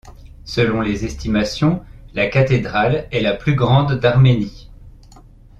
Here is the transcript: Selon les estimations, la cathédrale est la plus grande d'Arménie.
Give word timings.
Selon 0.45 0.81
les 0.81 1.05
estimations, 1.05 1.85
la 2.15 2.25
cathédrale 2.25 3.07
est 3.11 3.19
la 3.21 3.35
plus 3.35 3.53
grande 3.53 3.99
d'Arménie. 3.99 4.71